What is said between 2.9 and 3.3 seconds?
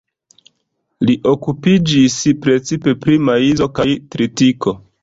pri